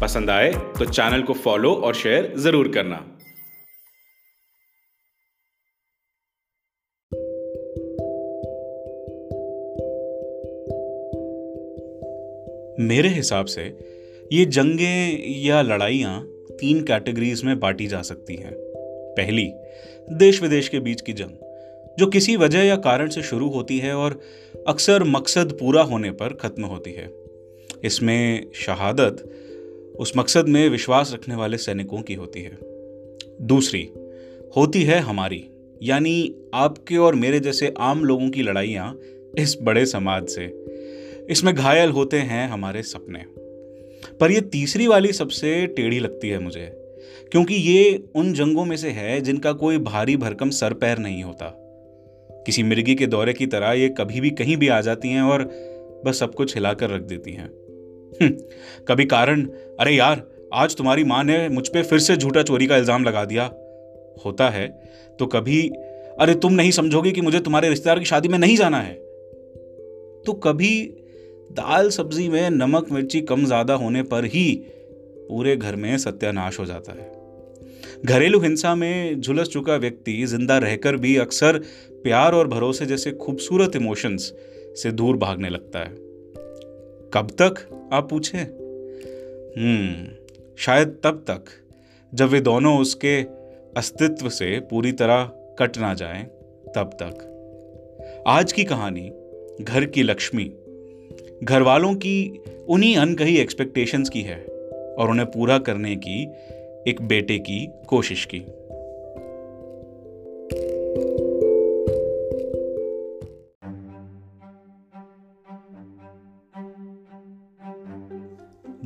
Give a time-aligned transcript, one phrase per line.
[0.00, 2.96] पसंद आए तो चैनल को फॉलो और शेयर ज़रूर करना।
[12.80, 13.62] मेरे हिसाब से
[14.32, 16.20] ये जंगें या लड़ाइयाँ
[16.60, 18.52] तीन कैटेगरीज में बांटी जा सकती हैं।
[19.16, 19.48] पहली
[20.08, 21.36] देश विदेश के बीच की जंग,
[21.98, 24.20] जो किसी वजह या कारण से शुरू होती है और
[24.68, 27.10] अक्सर मकसद पूरा होने पर खत्म होती है।
[27.84, 29.24] इसमें शहादत
[30.00, 32.58] उस मकसद में विश्वास रखने वाले सैनिकों की होती है।
[33.42, 33.88] दूसरी,
[34.56, 35.44] होती है हमारी,
[35.82, 38.98] यानी आपके और मेरे जैसे आम लोगों की लड़ाइयाँ
[39.38, 40.64] इस बड़े समाज से।
[41.30, 43.24] इसमें घायल होते हैं हमारे सपने।
[44.20, 46.72] पर यह तीसरी वाली सबसे टेढ़ी लगती है मुझे,
[47.30, 51.62] क्योंकि ये उन जंगों में से है जिनका कोई भारी भरकम सर पैर नहीं होता।
[52.46, 55.42] किसी मिर्गी के दौरे की तरह ये कभी भी कहीं भी आ जाती हैं और
[56.06, 57.65] बस सब कुछ हिलाकर रख देती हैं।
[58.88, 59.42] कभी कारण?
[59.80, 60.22] अरे यार,
[60.54, 63.44] आज तुम्हारी माँ ने मुझ पर फिर से झूठा चोरी का इल्ज़ाम लगा दिया।
[64.24, 64.68] होता है
[65.18, 65.60] तो कभी?
[66.20, 68.94] अरे तुम नहीं समझोगे कि मुझे तुम्हारे रिश्तेदार की शादी में नहीं जाना है।
[70.24, 70.70] तो कभी
[71.50, 74.52] दाल सब्ज़ी में नमक मिर्ची कम ज़्यादा होने पर ही
[75.28, 77.14] पूरे घर में सत्यानाश हो जाता है।
[78.04, 81.58] घरेलू हिंसा में झुलस चुका व्यक्ति ज़िंदा रहकर भी अक्सर
[82.02, 84.32] प्यार और भरोसे जैसे खूबसूरत इमोशंस
[84.76, 86.05] से दूर भागने लगता है।
[87.14, 88.40] कब तक, आप पूछें?
[89.58, 90.06] हम्म
[90.58, 91.44] शायद तब तक,
[92.14, 93.22] जब वे दोनों उसके
[93.76, 96.24] अस्तित्व से पूरी तरह कट ना जाएँ,
[96.74, 97.32] तब तक।
[98.26, 99.12] आज की कहानी,
[99.64, 100.52] घर की लक्ष्मी।
[101.44, 104.44] घर वालों की उन्हीं अनकही एक्सपेक्टेशंस की है,
[104.98, 106.28] और उन्हें पूरा करने की
[106.90, 108.42] एक बेटे की कोशिश की।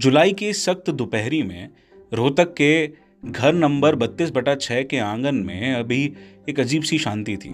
[0.00, 1.68] जुलाई की सख्त दोपहरी में
[2.12, 2.86] रोहतक के
[3.24, 5.98] घर नंबर बत्तीस बटा छह के आँगन में अभी
[6.48, 7.50] एक अजीब सी शांति थी।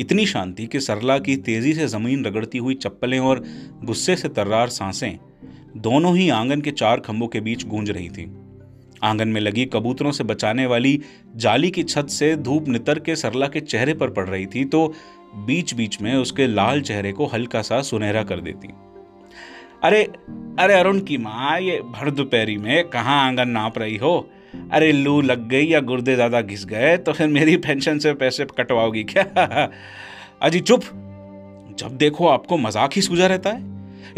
[0.00, 3.42] इतनी शांति कि सरला की तेज़ी से ज़मीन रगड़ती हुई चप्पलें और
[3.84, 5.18] गुस्से से तर्रार साँसें
[5.76, 8.30] दोनों ही आँगन के चार खंभों के बीच गूंज रही थी।
[9.02, 11.00] आँगन में लगी कबूतरों से बचाने वाली
[11.36, 14.86] जाली की छत से धूप नितर के सरला के चेहरे पर पड़ रही थी तो
[15.46, 18.68] बीच बीच में उसके लाल चेहरे को हल्का सा सुनहरा कर देती।
[19.84, 20.02] अरे
[20.58, 24.30] अरे अरुण की माँ, ये भर दोपहरी में कहाँ आँगन नाप रही हो?
[24.72, 28.44] अरे, लू लग गई या गुर्दे ज़्यादा घिस गए तो फिर मेरी पेंशन से पैसे
[28.44, 29.70] कटवाओगी क्या?
[30.42, 30.80] अजी, चुप।
[31.78, 33.64] जब देखो आपको मज़ाक ही सूझा रहता है।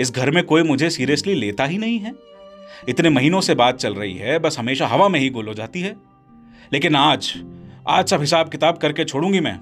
[0.00, 2.14] इस घर में कोई मुझे सीरियसली लेता ही नहीं है।
[2.88, 5.80] इतने महीनों से बात चल रही है, बस हमेशा हवा में ही गोल हो जाती
[5.80, 5.96] है।
[6.72, 7.32] लेकिन आज
[7.88, 9.58] आज सब हिसाब किताब करके छोड़ूँगी मैं।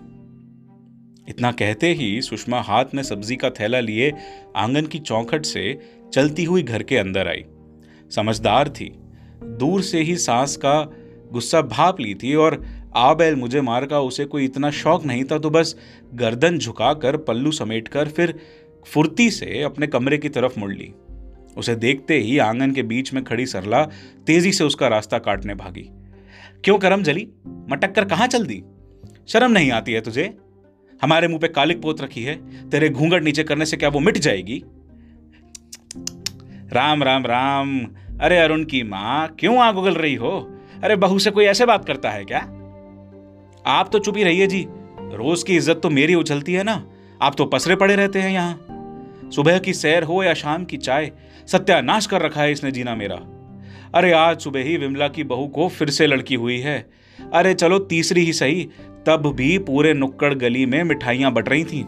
[1.29, 4.13] इतना कहते ही सुषमा हाथ में सब्ज़ी का थैला लिए
[4.57, 5.79] आँगन की चौखट से
[6.13, 7.45] चलती हुई घर के अंदर आई।
[8.11, 8.99] समझदार थी।
[9.45, 10.93] दूर से ही सांस का
[11.33, 12.67] गुस्सा भाप ली थी और
[12.97, 15.77] आबैल मुझे मार का उसे कोई इतना शौक नहीं था तो बस
[16.15, 18.41] गर्दन झुकाकर पल्लू समेटकर फिर
[18.87, 20.93] फुर्ती से अपने कमरे की तरफ़ मुड़ ली।
[21.57, 23.85] उसे देखते ही आँगन के बीच में खड़ी सरला
[24.27, 25.91] तेज़ी से उसका रास्ता काटने भागी।
[26.65, 27.29] क्यों, करम जली?
[27.47, 28.63] मटक कर कहाँ चल दी?
[29.27, 30.39] शर्म नहीं आती है तुझे?
[31.03, 32.35] हमारे मुँह पे कालिक पोत रखी है,
[32.71, 34.63] तेरे घूंघट नीचे करने से क्या वो मिट जाएगी?
[36.73, 37.79] राम राम राम।
[38.21, 40.31] अरे अरुण की माँ, क्यों आग उगल रही हो?
[40.85, 42.39] अरे बहू से कोई ऐसे बात करता है क्या?
[43.67, 44.67] आप तो चुप ही रहिए जी।
[45.17, 46.83] रोज की इज़्ज़त तो मेरी उछलती है ना।
[47.23, 51.11] आप तो पसरे पड़े रहते हैं यहाँ। सुबह की सैर हो या शाम की चाय,
[51.47, 53.17] सत्यानाश कर रखा है इसने जीना मेरा।
[53.95, 56.79] अरे आज सुबह ही विमला की बहू को फिर से लड़की हुई है।
[57.19, 58.69] अरे चलो तीसरी ही सही
[59.07, 61.85] तब भी पूरे नुक्कड़ गली में मिठाइयाँ बट रही थी।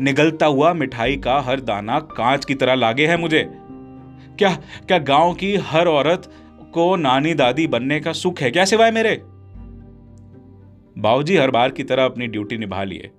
[0.00, 3.48] निगलता हुआ मिठाई का हर दाना कांच की तरह लागे है मुझे।
[4.38, 4.54] क्या
[4.88, 6.30] क्या गाँव की हर औरत
[6.74, 9.20] को नानी दादी बनने का सुख है क्या सिवाय मेरे?
[10.98, 13.10] बाबूजी हर बार की तरह अपनी ड्यूटी निभा लिए।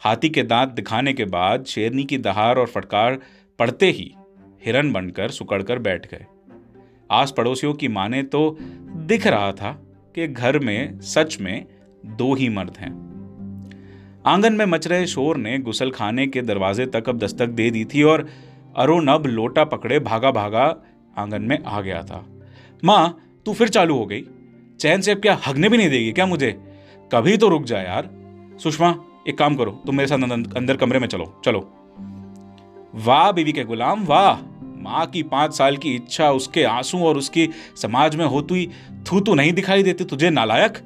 [0.00, 3.18] हाथी के दांत दिखाने के बाद शेरनी की दहार और फटकार
[3.58, 4.14] पड़ते ही
[4.66, 6.26] हिरन बनकर सुकड़कर बैठ गए।
[7.10, 8.56] आस पड़ोसियों की माने तो
[8.96, 9.72] दिख रहा था
[10.14, 11.64] कि घर में, सच में
[12.06, 13.06] दो ही मर्द हैं।
[14.26, 17.84] आँगन में मच रहे शोर ने गुसल खाने के दरवाजे तक अब दस्तक दे दी
[17.84, 18.28] थी और
[18.76, 20.76] अरुण अब लोटा पकड़े भागा भागा
[21.18, 22.26] आँगन में आ गया था।
[22.84, 24.24] माँ, तू फिर चालू हो गई।
[24.80, 26.60] चैन से अब क्या हगने भी नहीं देगी क्या मुझे?
[27.12, 28.10] कभी तो रुक जाए यार।
[28.62, 28.98] सुषमा,
[29.28, 30.16] एक काम करो, तुम मेरे साथ
[30.56, 31.72] अंदर कमरे में चलो चलो।
[32.94, 37.48] वाह, बीवी के गुलाम, वाह। माँ की पाँच साल की इच्छा उसके आँसू और उसकी
[37.76, 38.70] समाज में होती
[39.12, 40.78] थू तू नहीं दिखाई देती तुझे नालायक।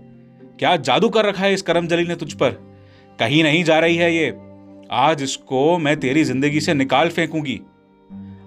[0.60, 2.50] क्या जादू कर रखा है इस करमजली ने तुझ पर?
[3.18, 4.38] कहीं नहीं जा रही है ये।
[4.90, 7.60] आज इसको मैं तेरी ज़िंदगी से निकाल फेंकूँगी।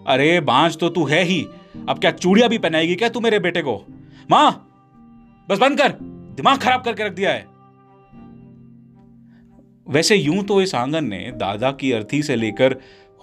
[0.07, 1.47] अरे, बांझ तो तू है ही।
[1.89, 3.85] अब क्या चूड़िया भी पहनाएगी क्या तू मेरे बेटे को?
[4.31, 4.51] माँ,
[5.49, 5.93] बस बंद कर।
[6.35, 7.47] दिमाग खराब करके रख दिया है।
[9.87, 12.75] वैसे यूँ तो इस आँगन ने दादा की अर्थी से लेकर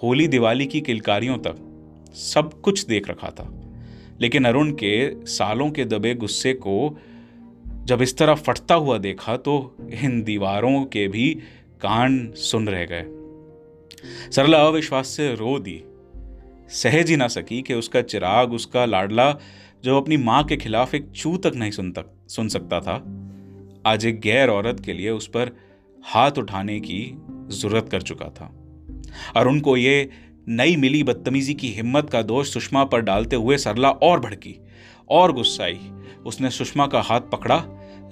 [0.03, 1.55] होली दिवाली की किलकारियों तक
[2.15, 3.61] सब कुछ देख रखा था।
[4.21, 6.99] लेकिन अरुण के सालों के दबे गुस्से को
[7.85, 11.33] जब इस तरह फटता हुआ देखा तो इन दीवारों के भी
[11.81, 13.05] कान सुन रह गए।
[14.31, 15.83] सरला अविश्वास से रो दी।
[16.69, 19.31] सहज ही ना सकी कि उसका चिराग, उसका लाडला
[19.83, 22.93] जो अपनी माँ के खिलाफ एक चू तक नहीं सुन तक, सुन सकता था,
[23.85, 25.51] आज एक गैर औरत के लिए उस पर
[26.03, 27.17] हाथ उठाने की
[27.47, 28.53] ज़रूरत कर चुका था।
[29.35, 30.09] और उनको ये
[30.47, 34.55] नई मिली बदतमीजी की हिम्मत का दोष सुषमा पर डालते हुए सरला और भड़की।
[35.11, 35.79] और गुस्सा आई।
[36.25, 37.63] उसने सुषमा का हाथ पकड़ा,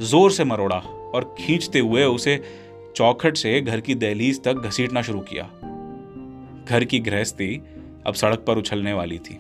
[0.02, 0.78] ज़ोर से मरोड़ा
[1.14, 2.42] और खींचते हुए उसे
[2.96, 5.44] चौखट से घर की दहलीज तक घसीटना शुरू किया।
[6.70, 7.56] घर की गृहस्थी
[8.08, 9.40] अब सड़क पर उछलने वाली थी।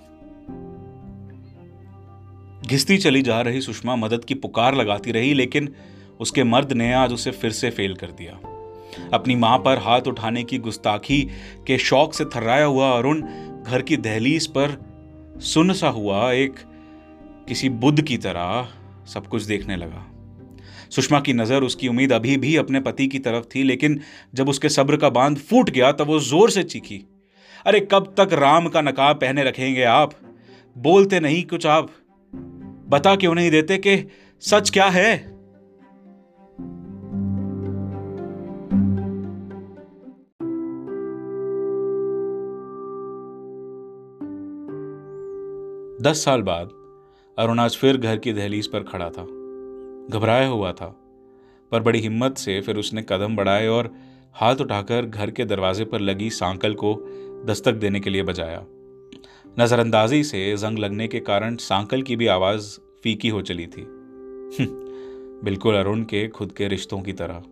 [2.67, 5.73] घिसती चली जा रही सुषमा मदद की पुकार लगाती रही, लेकिन
[6.19, 8.39] उसके मर्द ने आज उसे फिर से फेल कर दिया।
[9.13, 11.21] अपनी माँ पर हाथ उठाने की गुस्ताखी
[11.67, 13.21] के शौक से थर्राया हुआ अरुण
[13.63, 14.77] घर की दहलीज पर
[15.43, 16.59] सुन सा हुआ एक
[17.49, 18.67] किसी बुद्ध की तरह
[19.13, 20.11] सब कुछ देखने लगा।
[20.89, 23.99] सुषमा की नज़र उसकी उम्मीद अभी भी अपने पति की तरफ़ थी, लेकिन
[24.33, 27.05] जब उसके सब्र का बाँध फूट गया, तब वो ज़ोर से चीखी,
[27.65, 30.13] अरे, कब तक राम का नकाब पहने रखेंगे आप?
[30.77, 31.89] बोलते नहीं कुछ आप।
[32.89, 34.07] बता क्यों नहीं देते कि
[34.41, 35.17] सच क्या है?
[46.01, 46.78] दस साल बाद
[47.39, 49.23] अरुण आज फिर घर की दहलीज पर खड़ा था।
[50.11, 50.87] घबराया हुआ था,
[51.71, 53.89] पर बड़ी हिम्मत से फिर उसने कदम बढ़ाए और
[54.35, 56.93] हाथ उठाकर घर के दरवाजे पर लगी सांकल को
[57.45, 58.65] दस्तक देने के लिए बजाया।
[59.59, 63.85] नज़रअंदाजी से जंग लगने के कारण सांकल की भी आवाज़ फीकी हो चली थी।
[65.43, 67.43] बिल्कुल अरुण के खुद के रिश्तों की तरह।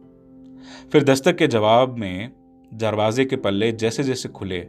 [0.92, 2.31] फिर दस्तक के जवाब में
[2.74, 4.60] दरवाजे के पल्ले जैसे जैसे खुले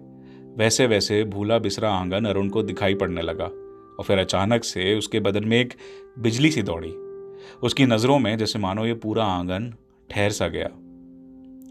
[0.56, 3.50] वैसे वैसे भूला बिसरा आँगन अरुण को दिखाई पड़ने लगा।
[3.98, 5.74] और फिर अचानक से उसके बदन में एक
[6.18, 6.90] बिजली सी दौड़ी।
[7.62, 9.74] उसकी नज़रों में, जैसे मानो ये पूरा आँगन
[10.10, 10.68] ठहर सा गया।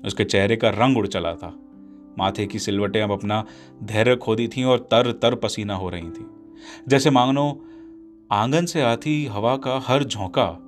[0.08, 1.60] उसके चेहरे का रंग उड़ चला था।
[2.20, 3.46] माथे की सिलवटें अब अपना
[3.84, 6.26] धैर्य खोदी थीं और तर तर पसीना हो रही थी।
[6.88, 7.66] जैसे मांगनो
[8.32, 10.64] आँगन से आती हवा का हर झोंका,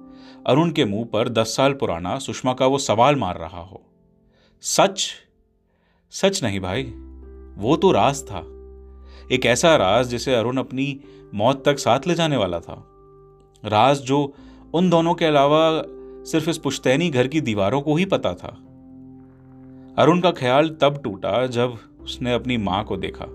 [0.47, 3.81] अरुण के मुँह पर दस साल पुराना सुषमा का वो सवाल मार रहा हो।
[4.61, 5.11] सच?
[6.11, 6.83] सच नहीं भाई।
[7.57, 8.41] वो तो राज था।
[9.31, 10.99] एक ऐसा राज जिसे अरुण अपनी
[11.35, 12.83] मौत तक साथ ले जाने वाला था।
[13.65, 14.33] राज जो
[14.73, 15.83] उन दोनों के अलावा
[16.25, 18.47] सिर्फ़ इस पुश्तैनी घर की दीवारों को ही पता था।
[19.97, 23.25] अरुण का ख्याल तब टूटा जब उसने अपनी माँ को देखा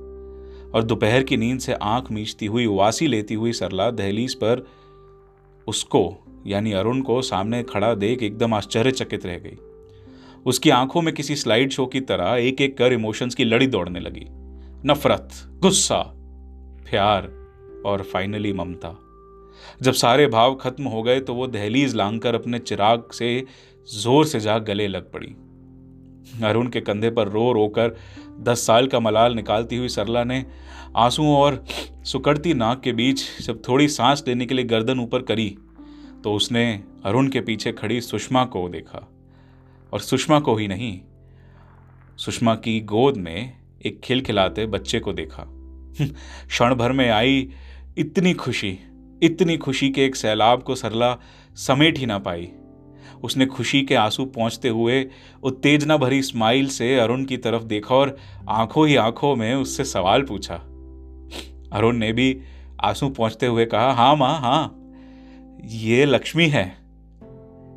[0.75, 4.67] और दोपहर की नींद से आँख मीचती हुई, उवासी लेती हुई सरला दहलीज पर
[5.67, 9.57] उसको, यानी अरुण को सामने खड़ा देख एकदम आश्चर्यचकित रह गई।
[10.47, 14.01] उसकी आँखों में किसी स्लाइड शो की तरह एक एक कर इमोशंस की लड़ी दौड़ने
[14.01, 14.27] लगी।
[14.85, 15.29] नफरत,
[15.63, 15.99] गुस्सा,
[16.87, 17.27] प्यार
[17.87, 18.89] और फाइनली ममता।
[19.83, 23.29] जब सारे भाव खत्म हो गए तो वो दहलीज लांघकर अपने चिराग से
[23.89, 25.35] ज़ोर से जा गले लग पड़ी।
[26.45, 27.97] अरुण के कंधे पर रो रो कर
[28.41, 30.45] दस साल का मलाल निकालती हुई सरला ने
[30.97, 31.65] आंसुओं और
[32.05, 35.49] सुकड़ती नाक के बीच जब थोड़ी सांस लेने के लिए गर्दन ऊपर करी
[36.25, 36.65] तो उसने
[37.05, 39.07] अरुण के पीछे खड़ी सुषमा को देखा।
[39.93, 41.01] और सुषमा को ही नहीं,
[42.19, 45.45] सुषमा की गोद में एक खिलखिलाते बच्चे को देखा।
[46.49, 47.49] क्षण भर में आई
[47.99, 48.79] इतनी खुशी
[49.23, 51.17] इतनी खुशी के एक सैलाब को सरला
[51.57, 52.51] समेट ही ना पाई।
[53.23, 55.05] उसने खुशी के आँसू पहुँचते हुए
[55.43, 58.17] उत्तेजना भरी स्माइल से अरुण की तरफ़ देखा और
[58.49, 60.55] आँखों ही आँखों में उससे सवाल पूछा।
[61.73, 62.41] अरुण ने भी
[62.85, 64.81] आँसू पहुँचते हुए कहा हाँ माँ हाँ
[65.65, 66.65] ये लक्ष्मी है,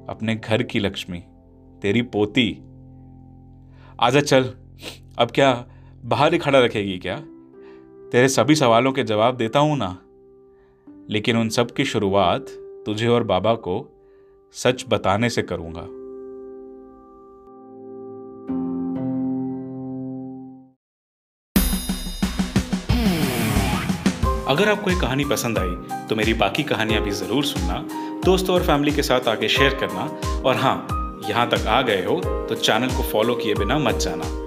[0.10, 1.20] अपने घर की लक्ष्मी,
[1.82, 2.52] तेरी पोती।
[4.00, 4.44] आजा चल,
[5.18, 5.52] अब क्या
[6.08, 7.16] बाहर ही खड़ा रखेगी क्या?
[8.12, 9.90] तेरे सभी सवालों के जवाब देता हूँ ना।
[11.10, 12.50] लेकिन उन सब की शुरुआत
[12.86, 13.76] तुझे और बाबा को
[14.56, 15.82] सच बताने से करूँगा।
[24.48, 27.84] अगर आपको ये कहानी पसंद आई तो मेरी बाकी कहानियाँ भी ज़रूर सुनना,
[28.26, 30.10] दोस्तों और फैमिली के साथ आगे शेयर करना,
[30.42, 34.47] और हाँ यहाँ तक आ गए हो तो चैनल को फॉलो किए बिना मत जाना।